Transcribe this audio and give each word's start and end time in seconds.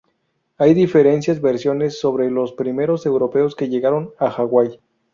Hay 0.57 0.73
diferentes 0.73 1.39
versiones 1.41 1.99
sobre 1.99 2.31
los 2.31 2.53
primeros 2.53 3.05
europeos 3.05 3.55
que 3.55 3.69
llegaron 3.69 4.13
a 4.17 4.31
Hawái. 4.31 4.79